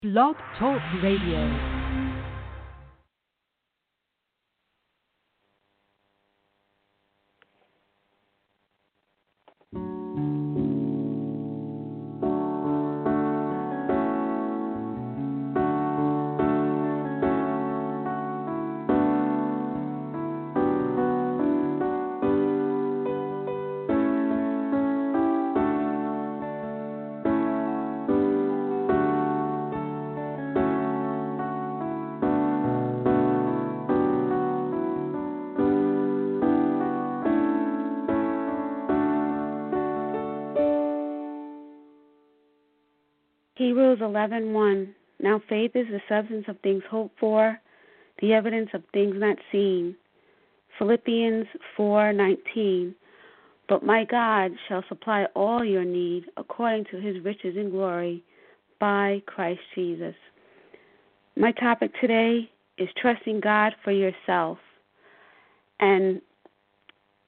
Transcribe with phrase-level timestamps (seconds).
[0.00, 1.77] Blog Talk Radio.
[43.58, 47.60] Hebrews 11:1 Now faith is the substance of things hoped for,
[48.20, 49.96] the evidence of things not seen.
[50.78, 52.94] Philippians 4:19
[53.68, 58.22] But my God shall supply all your need according to his riches in glory
[58.78, 60.14] by Christ Jesus.
[61.34, 64.58] My topic today is trusting God for yourself.
[65.80, 66.22] And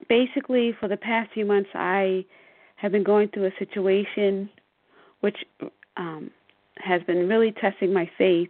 [0.08, 2.25] basically for the past few months I
[2.77, 4.48] have been going through a situation
[5.23, 5.45] which
[6.00, 6.30] um,
[6.78, 8.48] has been really testing my faith.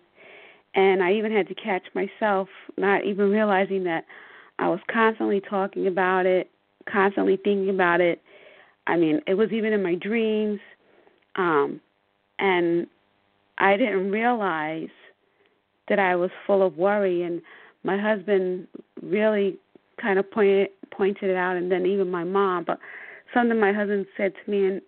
[0.74, 2.48] And I even had to catch myself
[2.78, 4.04] not even realizing that
[4.58, 6.48] I was constantly talking about it,
[6.90, 8.22] constantly thinking about it.
[8.86, 10.60] I mean, it was even in my dreams.
[11.36, 11.80] Um,
[12.38, 12.86] and
[13.58, 14.88] I didn't realize
[15.88, 17.22] that I was full of worry.
[17.22, 17.42] And
[17.82, 18.68] my husband
[19.02, 19.58] really
[20.00, 22.64] kind of pointed pointed it out, and then even my mom.
[22.64, 22.78] But
[23.32, 24.82] something my husband said to me and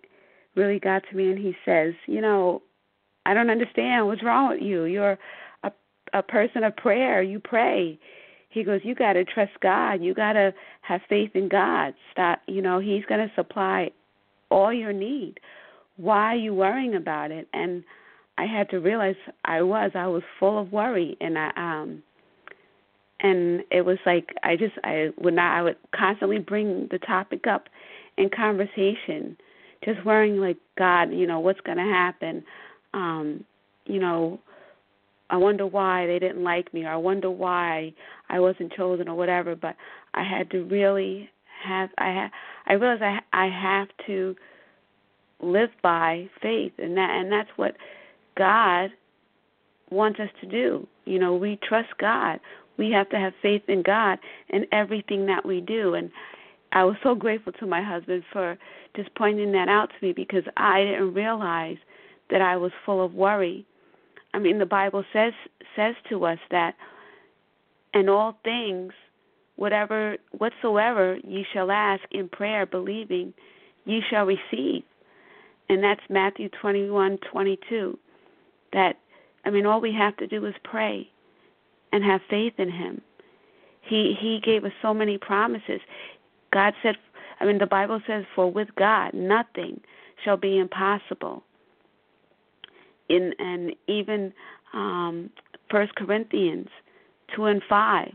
[0.55, 2.61] really got to me, and he says, you know,
[3.25, 4.85] I don't understand what's wrong with you.
[4.85, 5.17] You're
[5.63, 5.71] a
[6.13, 7.21] a person of prayer.
[7.21, 7.99] You pray.
[8.49, 10.03] He goes, you got to trust God.
[10.03, 11.95] You got to have faith in God.
[12.11, 12.41] Stop.
[12.47, 13.89] You know, He's going to supply
[14.49, 15.39] all your need.
[15.97, 17.47] Why are you worrying about it?
[17.53, 17.83] And
[18.37, 19.15] I had to realize
[19.45, 19.91] I was.
[19.95, 22.03] I was full of worry, and I um
[23.23, 27.47] and it was like I just I would not I would constantly bring the topic
[27.47, 27.69] up
[28.17, 29.37] in conversation,
[29.85, 32.43] just worrying like God, you know, what's going to happen?
[32.93, 33.43] um,
[33.85, 34.39] you know,
[35.29, 37.93] I wonder why they didn't like me, or I wonder why
[38.29, 39.55] I wasn't chosen, or whatever.
[39.55, 39.75] But
[40.13, 41.29] I had to really
[41.63, 42.31] have I ha-
[42.67, 44.35] I realized I I have to
[45.41, 47.75] live by faith, and that and that's what
[48.37, 48.91] God
[49.89, 50.87] wants us to do.
[51.05, 52.39] You know, we trust God.
[52.77, 54.17] We have to have faith in God
[54.49, 55.93] in everything that we do.
[55.93, 56.09] And
[56.73, 58.57] I was so grateful to my husband for
[58.95, 61.77] just pointing that out to me because I didn't realize
[62.31, 63.65] that I was full of worry.
[64.33, 65.33] I mean, the Bible says
[65.75, 66.75] says to us that
[67.93, 68.91] in all things,
[69.55, 73.33] whatever whatsoever ye shall ask in prayer, believing,
[73.85, 74.83] ye shall receive.
[75.69, 77.99] And that's Matthew twenty one twenty two.
[78.73, 78.97] That
[79.45, 81.07] I mean, all we have to do is pray
[81.91, 83.01] and have faith in Him.
[83.81, 85.81] He He gave us so many promises.
[86.53, 86.95] God said,
[87.39, 89.81] I mean, the Bible says, "For with God nothing
[90.23, 91.43] shall be impossible."
[93.09, 94.33] in and even
[94.73, 95.29] um,
[95.69, 96.67] First Corinthians
[97.35, 98.11] two and five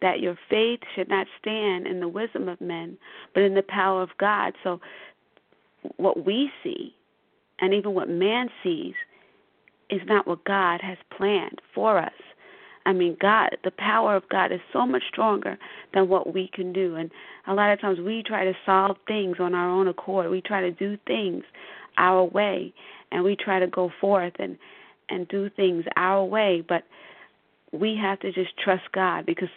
[0.00, 2.98] that your faith should not stand in the wisdom of men,
[3.32, 4.52] but in the power of God.
[4.62, 4.80] So,
[5.96, 6.94] what we see,
[7.60, 8.94] and even what man sees,
[9.88, 12.12] is not what God has planned for us.
[12.86, 15.56] I mean, God, the power of God is so much stronger
[15.94, 16.96] than what we can do.
[16.96, 17.10] And
[17.46, 20.30] a lot of times we try to solve things on our own accord.
[20.30, 21.44] We try to do things
[21.96, 22.74] our way
[23.12, 24.58] and we try to go forth and
[25.08, 26.84] and do things our way but
[27.72, 29.48] we have to just trust God because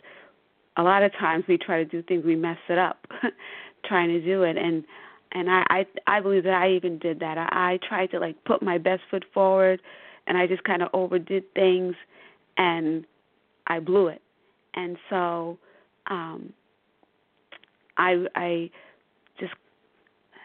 [0.75, 3.07] a lot of times we try to do things we mess it up
[3.86, 4.84] trying to do it and
[5.31, 5.86] and I I
[6.18, 7.38] I believe that I even did that.
[7.38, 9.81] I, I tried to like put my best foot forward
[10.25, 11.96] and I just kind of overdid things
[12.57, 13.06] and
[13.68, 14.22] I blew it.
[14.74, 15.58] And so
[16.08, 16.54] um
[17.98, 18.72] I I
[19.40, 19.54] just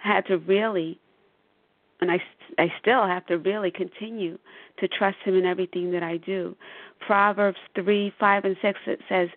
[0.03, 0.99] had to really
[2.03, 2.21] and I,
[2.59, 4.37] I still have to really continue
[4.79, 6.57] to trust Him in everything that I do.
[7.07, 9.29] Proverbs 3 5 and 6 it says,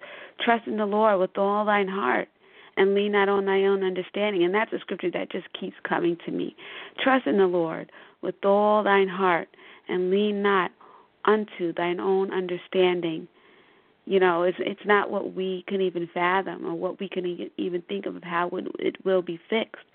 [0.44, 2.28] Trust in the Lord with all thine heart
[2.76, 4.44] and lean not on thy own understanding.
[4.44, 6.56] And that's a scripture that just keeps coming to me.
[7.02, 7.92] Trust in the Lord
[8.22, 9.48] with all thine heart
[9.88, 10.72] and lean not
[11.26, 13.28] unto thine own understanding.
[14.06, 17.82] You know, it's it's not what we can even fathom or what we can even
[17.84, 18.50] think of how
[18.80, 19.86] it, will be fixed.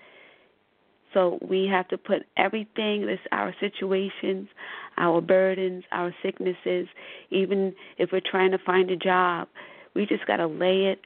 [1.13, 4.47] So we have to put everything, this our situations,
[4.97, 6.87] our burdens, our sicknesses,
[7.29, 9.47] even if we're trying to find a job,
[9.93, 10.99] we just got to lay it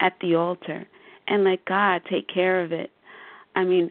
[0.00, 0.86] at the altar
[1.28, 2.90] and let God take care of it.
[3.54, 3.90] I mean,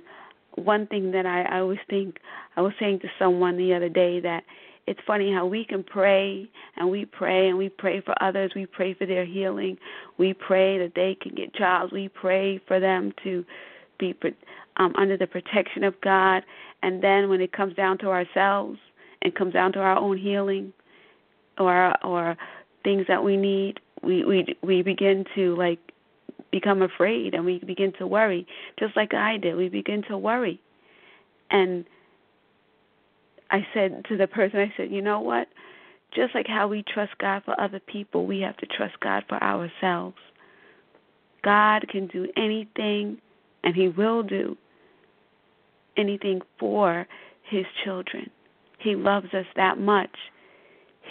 [0.55, 2.17] one thing that I, I always think,
[2.55, 4.43] I was saying to someone the other day that
[4.89, 8.53] it's funny how we can pray and we pray and we pray for others.
[8.55, 9.77] We pray for their healing.
[10.17, 11.91] We pray that they can get jobs.
[11.93, 13.45] We pray for them to
[13.99, 14.15] be
[14.77, 16.41] um, under the protection of God.
[16.81, 18.79] And then when it comes down to ourselves
[19.21, 20.73] and comes down to our own healing
[21.59, 22.35] or or
[22.83, 25.79] things that we need, we we we begin to like
[26.51, 28.47] become afraid and we begin to worry,
[28.79, 29.55] just like I did.
[29.55, 30.59] We begin to worry.
[31.51, 31.85] And
[33.51, 35.47] I said to the person, I said, you know what?
[36.13, 39.41] Just like how we trust God for other people, we have to trust God for
[39.43, 40.17] ourselves.
[41.43, 43.17] God can do anything,
[43.63, 44.57] and He will do
[45.97, 47.07] anything for
[47.43, 48.29] His children.
[48.79, 50.15] He loves us that much.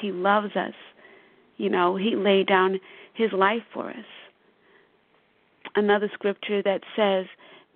[0.00, 0.74] He loves us.
[1.56, 2.78] You know, He laid down
[3.14, 3.96] His life for us.
[5.74, 7.26] Another scripture that says,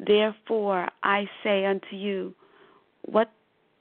[0.04, 2.34] Therefore I say unto you,
[3.04, 3.30] what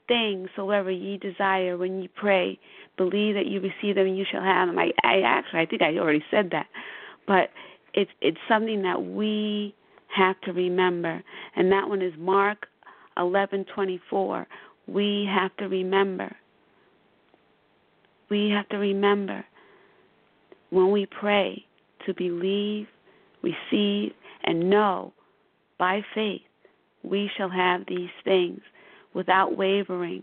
[0.08, 2.58] things soever ye desire when ye pray,
[2.96, 4.78] believe that you receive them and you shall have them.
[4.78, 6.66] I, I actually I think I already said that.
[7.26, 7.50] But
[7.94, 9.74] it's it's something that we
[10.14, 11.22] have to remember.
[11.56, 12.66] And that one is Mark
[13.16, 14.46] eleven twenty four.
[14.86, 16.34] We have to remember.
[18.30, 19.44] We have to remember
[20.70, 21.64] when we pray
[22.06, 22.86] to believe,
[23.42, 24.12] receive,
[24.44, 25.12] and know
[25.78, 26.40] by faith
[27.02, 28.60] we shall have these things
[29.14, 30.22] without wavering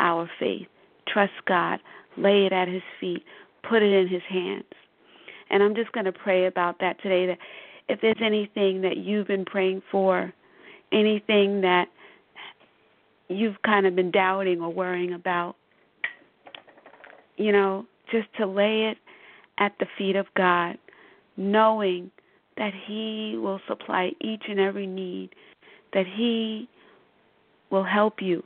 [0.00, 0.66] our faith.
[1.08, 1.80] Trust God,
[2.16, 3.22] lay it at His feet,
[3.68, 4.64] put it in His hands.
[5.50, 7.26] And I'm just going to pray about that today.
[7.26, 7.38] That
[7.88, 10.32] if there's anything that you've been praying for,
[10.92, 11.88] anything that
[13.28, 15.56] you've kind of been doubting or worrying about,
[17.36, 18.98] you know, just to lay it
[19.58, 20.78] at the feet of God,
[21.36, 22.10] knowing
[22.56, 25.30] that He will supply each and every need,
[25.92, 26.68] that He
[27.70, 28.42] will help you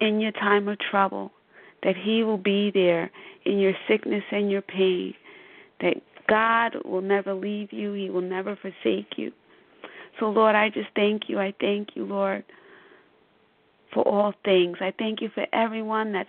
[0.00, 1.30] in your time of trouble,
[1.82, 3.10] that He will be there
[3.44, 5.14] in your sickness and your pain,
[5.80, 5.94] that
[6.28, 9.32] God will never leave you, He will never forsake you.
[10.18, 11.38] So, Lord, I just thank you.
[11.38, 12.44] I thank you, Lord,
[13.92, 14.76] for all things.
[14.80, 16.28] I thank you for everyone that's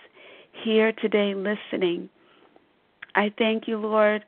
[0.64, 2.10] here today listening.
[3.16, 4.24] I thank you, Lord,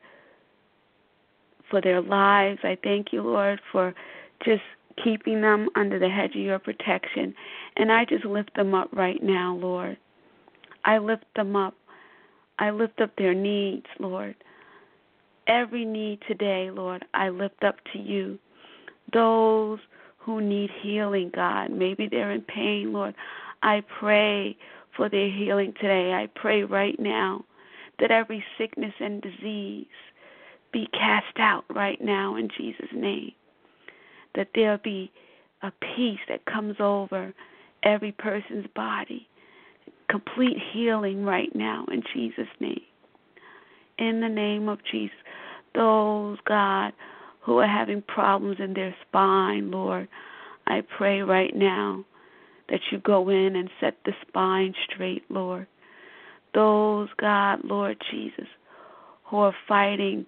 [1.70, 2.60] for their lives.
[2.64, 3.94] I thank you, Lord, for
[4.44, 4.62] just
[5.02, 7.34] keeping them under the hedge of your protection.
[7.78, 9.98] And I just lift them up right now, Lord.
[10.86, 11.76] I lift them up.
[12.60, 14.36] I lift up their needs, Lord.
[15.48, 18.40] Every need today, Lord, I lift up to you.
[19.12, 19.80] Those
[20.18, 23.14] who need healing, God, maybe they're in pain, Lord.
[23.62, 24.58] I pray
[24.96, 26.14] for their healing today.
[26.14, 27.44] I pray right now
[28.00, 29.86] that every sickness and disease
[30.72, 33.34] be cast out right now in Jesus' name
[34.36, 35.12] that there'll be
[35.62, 37.34] a peace that comes over
[37.84, 39.28] every person's body.
[40.10, 42.82] Complete healing right now in Jesus' name.
[43.98, 45.16] In the name of Jesus.
[45.76, 46.94] Those, God,
[47.42, 50.08] who are having problems in their spine, Lord,
[50.68, 52.06] I pray right now
[52.70, 55.68] that you go in and set the spine straight, Lord.
[56.54, 58.48] Those, God, Lord Jesus,
[59.26, 60.26] who are fighting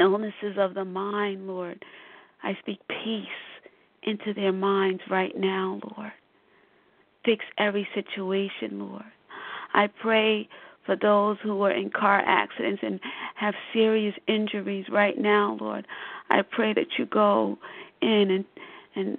[0.00, 1.84] illnesses of the mind, Lord,
[2.42, 3.26] I speak peace
[4.02, 6.12] into their minds right now, Lord.
[7.24, 9.04] Fix every situation, Lord.
[9.74, 10.48] I pray
[10.86, 12.98] for those who are in car accidents and
[13.36, 15.86] have serious injuries right now, Lord.
[16.30, 17.58] I pray that you go
[18.00, 18.44] in and
[18.96, 19.18] and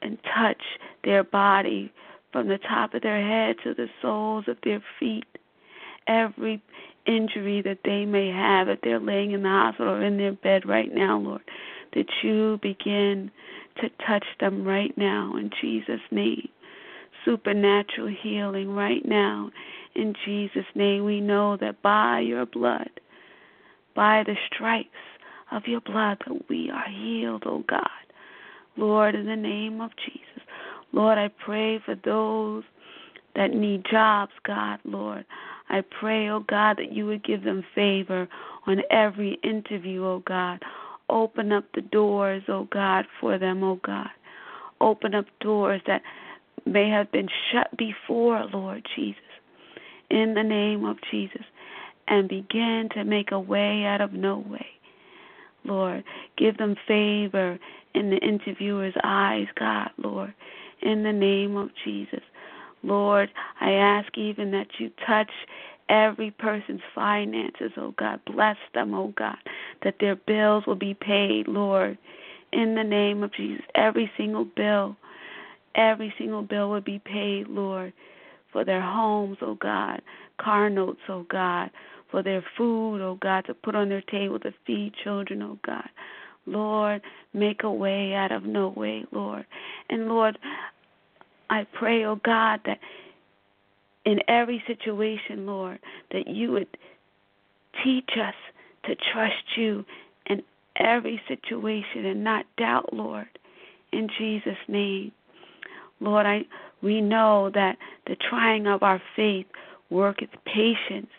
[0.00, 0.62] and touch
[1.04, 1.92] their body
[2.32, 5.26] from the top of their head to the soles of their feet.
[6.08, 6.60] Every
[7.06, 10.66] injury that they may have if they're laying in the hospital or in their bed
[10.66, 11.42] right now, Lord
[11.94, 13.30] that you begin
[13.80, 16.48] to touch them right now in Jesus' name.
[17.24, 19.50] Supernatural healing right now
[19.94, 21.04] in Jesus' name.
[21.04, 22.90] We know that by your blood,
[23.94, 24.88] by the stripes
[25.50, 27.88] of your blood, that we are healed, oh God.
[28.76, 30.42] Lord, in the name of Jesus.
[30.92, 32.64] Lord, I pray for those
[33.34, 35.24] that need jobs, God, Lord.
[35.68, 38.28] I pray, oh God, that you would give them favor
[38.66, 40.62] on every interview, oh God,
[41.12, 44.10] Open up the doors, oh God, for them, oh God.
[44.80, 46.02] Open up doors that
[46.66, 49.22] may have been shut before, Lord Jesus.
[50.10, 51.44] In the name of Jesus.
[52.08, 54.66] and begin to make a way out of no way.
[55.64, 56.04] Lord,
[56.36, 57.58] give them favor
[57.94, 60.34] in the interviewer's eyes, God, Lord,
[60.82, 62.22] in the name of Jesus.
[62.82, 65.30] Lord, I ask even that you touch
[65.92, 68.20] every person's finances, oh God.
[68.24, 69.36] Bless them, oh God,
[69.84, 71.98] that their bills will be paid, Lord,
[72.52, 73.64] in the name of Jesus.
[73.74, 74.96] Every single bill,
[75.74, 77.92] every single bill will be paid, Lord,
[78.52, 80.00] for their homes, oh God,
[80.40, 81.70] car notes, oh God,
[82.10, 85.88] for their food, oh God, to put on their table to feed children, oh God.
[86.46, 87.02] Lord,
[87.34, 89.44] make a way out of no way, Lord.
[89.90, 90.38] And Lord,
[91.50, 92.78] I pray, oh God, that
[94.04, 95.78] in every situation, Lord,
[96.10, 96.68] that you would
[97.84, 98.34] teach us
[98.84, 99.84] to trust you
[100.26, 100.42] in
[100.76, 103.28] every situation and not doubt, Lord,
[103.92, 105.12] in Jesus' name.
[106.00, 106.42] Lord, I
[106.82, 109.46] we know that the trying of our faith
[109.88, 111.10] worketh patience.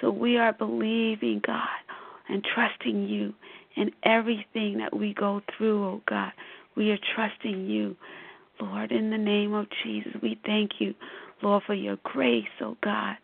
[0.00, 1.66] So we are believing, God,
[2.28, 3.34] and trusting you
[3.76, 6.32] in everything that we go through, oh God.
[6.76, 7.96] We are trusting you,
[8.60, 10.12] Lord, in the name of Jesus.
[10.22, 10.94] We thank you,
[11.42, 13.16] Lord, for your grace, oh God,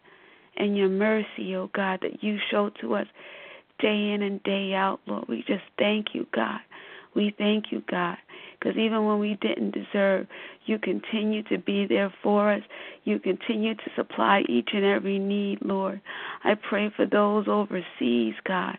[0.56, 3.06] and your mercy, oh God, that you show to us
[3.78, 5.26] day in and day out, Lord.
[5.28, 6.60] We just thank you, God.
[7.14, 8.16] We thank you, God,
[8.58, 10.26] because even when we didn't deserve,
[10.66, 12.62] you continue to be there for us.
[13.04, 16.00] You continue to supply each and every need, Lord.
[16.44, 18.76] I pray for those overseas, God,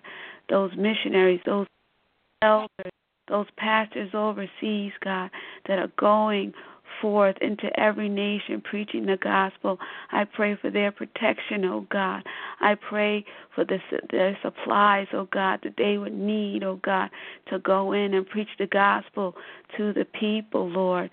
[0.50, 1.68] those missionaries, those
[2.42, 2.92] elders,
[3.28, 5.30] those pastors overseas, God,
[5.68, 6.54] that are going
[7.02, 9.78] forth into every nation preaching the gospel.
[10.12, 12.24] I pray for their protection, oh God.
[12.60, 13.26] I pray
[13.56, 13.80] for the,
[14.12, 17.10] their supplies, oh God, that they would need, oh God,
[17.50, 19.36] to go in and preach the gospel
[19.78, 21.10] to the people, Lord,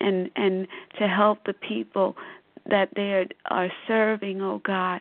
[0.00, 0.66] and and
[0.98, 2.16] to help the people
[2.66, 5.00] that they are serving, oh God.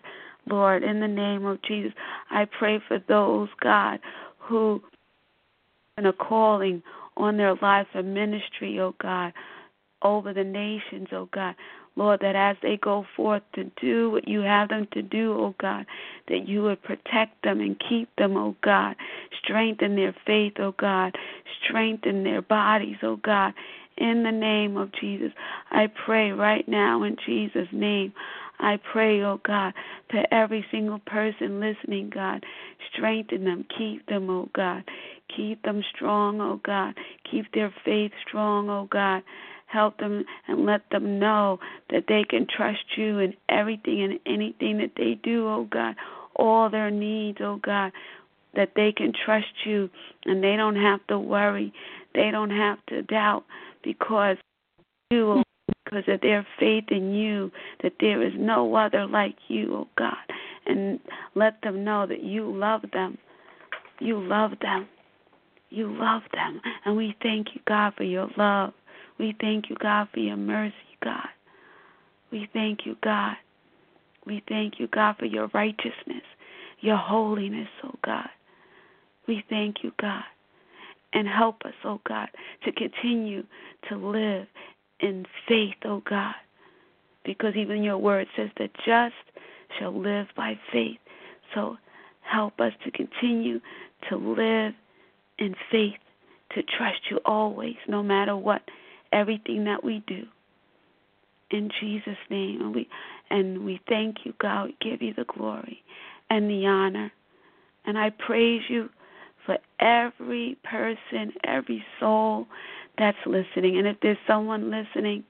[0.50, 1.94] Lord, in the name of Jesus,
[2.32, 4.00] I pray for those, God,
[4.40, 4.82] who
[6.00, 6.82] and a calling
[7.18, 9.34] on their life of ministry, oh God,
[10.02, 11.56] over the nations, oh God.
[11.96, 15.56] Lord, that as they go forth to do what you have them to do, oh
[15.60, 15.86] God,
[16.30, 18.96] that you would protect them and keep them, oh God.
[19.44, 21.16] Strengthen their faith, oh God.
[21.64, 23.54] Strengthen their bodies, O God.
[23.98, 25.32] In the name of Jesus,
[25.72, 28.14] I pray right now in Jesus' name.
[28.60, 29.74] I pray, oh God,
[30.10, 32.46] for every single person listening, God.
[32.94, 34.84] Strengthen them, keep them, oh God.
[35.36, 36.96] Keep them strong, oh God.
[37.30, 39.22] Keep their faith strong, oh God.
[39.70, 41.60] Help them and let them know
[41.92, 45.96] that they can trust you in everything and anything that they do, oh God.
[46.36, 47.92] All their needs, oh God.
[48.56, 49.90] That they can trust you
[50.26, 51.72] and they don't have to worry.
[52.16, 53.46] They don't have to doubt
[53.84, 54.38] because
[55.12, 55.44] you, oh
[55.86, 57.52] because of their faith in you,
[57.84, 60.16] that there is no other like you, oh God.
[60.66, 61.00] And
[61.36, 63.18] let them know that you love them.
[64.00, 64.88] You love them.
[65.70, 66.62] You love them.
[66.86, 68.74] And we thank you, God, for your love.
[69.20, 70.74] We thank you, God, for your mercy,
[71.04, 71.28] God.
[72.32, 73.36] We thank you, God.
[74.26, 76.24] We thank you, God, for your righteousness,
[76.80, 78.30] your holiness, oh God.
[79.28, 80.24] We thank you, God.
[81.14, 82.30] And help us, oh God,
[82.64, 83.44] to continue
[83.90, 84.48] to live
[85.00, 86.36] in faith, oh God.
[87.26, 89.16] Because even your word says the just
[89.78, 90.98] shall live by faith.
[91.54, 91.78] So
[92.22, 93.60] help us to continue
[94.10, 94.74] to live
[95.40, 95.98] in faith,
[96.52, 98.62] to trust you always, no matter what,
[99.12, 100.24] everything that we do.
[101.52, 102.62] In Jesus' name.
[102.62, 102.88] And we
[103.30, 104.68] and we thank you, God.
[104.68, 105.84] We give you the glory
[106.30, 107.12] and the honor.
[107.86, 108.90] And I praise you
[109.46, 112.48] for every person, every soul
[112.98, 113.78] that's listening.
[113.78, 115.24] And if there's someone listening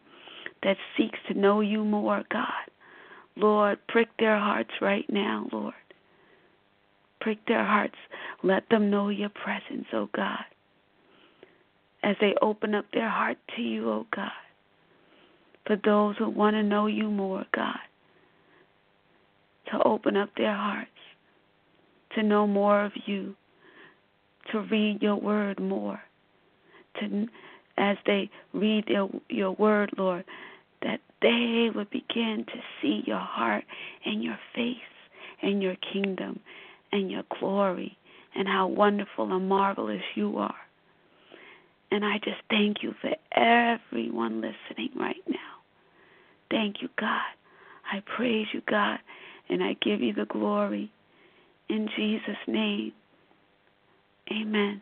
[0.64, 2.48] that seeks to know you more, God,
[3.38, 5.74] Lord, prick their hearts right now, Lord.
[7.22, 7.96] Prick their hearts.
[8.44, 10.44] Let them know your presence, oh God.
[12.10, 14.32] As they open up their heart to you, oh God.
[15.68, 17.78] For those who want to know you more, God.
[19.72, 20.90] To open up their hearts.
[22.16, 23.36] To know more of you.
[24.52, 26.02] To read your word more.
[27.00, 27.28] To
[27.78, 30.26] as they read your, your word, Lord,
[30.82, 33.66] that they would begin to see your heart
[34.04, 34.78] and your face
[35.44, 36.40] and your kingdom
[36.92, 37.96] and your glory
[38.36, 40.56] and how wonderful and marvelous you are.
[41.92, 45.38] And I just thank you for everyone listening right now.
[46.52, 47.22] Thank you, God.
[47.92, 49.00] I praise you, God,
[49.50, 50.92] and I give you the glory.
[51.70, 52.94] In Jesus' name,
[54.32, 54.82] amen.